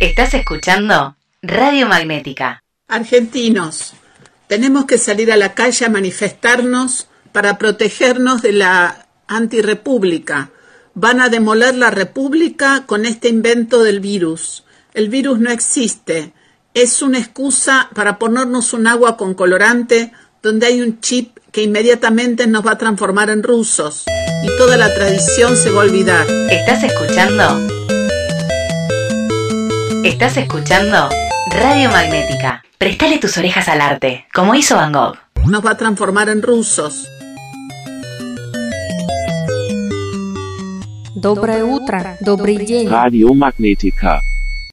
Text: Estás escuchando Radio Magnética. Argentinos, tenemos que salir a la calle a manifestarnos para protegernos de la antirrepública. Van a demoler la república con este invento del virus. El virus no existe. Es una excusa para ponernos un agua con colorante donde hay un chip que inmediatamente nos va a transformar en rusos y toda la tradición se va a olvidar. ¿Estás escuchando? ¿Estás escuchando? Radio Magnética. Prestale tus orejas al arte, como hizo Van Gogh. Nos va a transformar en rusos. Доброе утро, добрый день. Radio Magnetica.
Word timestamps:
Estás 0.00 0.32
escuchando 0.32 1.14
Radio 1.42 1.86
Magnética. 1.86 2.64
Argentinos, 2.88 3.92
tenemos 4.46 4.86
que 4.86 4.96
salir 4.96 5.30
a 5.30 5.36
la 5.36 5.52
calle 5.52 5.84
a 5.84 5.90
manifestarnos 5.90 7.08
para 7.32 7.58
protegernos 7.58 8.40
de 8.40 8.52
la 8.52 9.08
antirrepública. 9.26 10.52
Van 10.94 11.20
a 11.20 11.28
demoler 11.28 11.74
la 11.74 11.90
república 11.90 12.84
con 12.86 13.04
este 13.04 13.28
invento 13.28 13.82
del 13.82 14.00
virus. 14.00 14.64
El 14.94 15.10
virus 15.10 15.38
no 15.38 15.50
existe. 15.50 16.32
Es 16.72 17.02
una 17.02 17.18
excusa 17.18 17.90
para 17.94 18.18
ponernos 18.18 18.72
un 18.72 18.86
agua 18.86 19.18
con 19.18 19.34
colorante 19.34 20.12
donde 20.42 20.64
hay 20.64 20.80
un 20.80 21.02
chip 21.02 21.36
que 21.52 21.62
inmediatamente 21.62 22.46
nos 22.46 22.66
va 22.66 22.72
a 22.72 22.78
transformar 22.78 23.28
en 23.28 23.42
rusos 23.42 24.04
y 24.42 24.46
toda 24.56 24.78
la 24.78 24.94
tradición 24.94 25.58
se 25.58 25.70
va 25.70 25.82
a 25.82 25.84
olvidar. 25.84 26.26
¿Estás 26.48 26.84
escuchando? 26.84 27.79
¿Estás 30.03 30.37
escuchando? 30.37 31.09
Radio 31.51 31.89
Magnética. 31.89 32.63
Prestale 32.77 33.17
tus 33.17 33.37
orejas 33.37 33.67
al 33.67 33.81
arte, 33.81 34.25
como 34.33 34.55
hizo 34.55 34.75
Van 34.75 34.91
Gogh. 34.91 35.15
Nos 35.47 35.65
va 35.65 35.71
a 35.71 35.77
transformar 35.77 36.29
en 36.29 36.41
rusos. 36.41 37.07
Доброе 41.15 41.63
утро, 41.63 42.17
добрый 42.21 42.57
день. 42.57 42.87
Radio 42.89 43.33
Magnetica. 43.33 44.19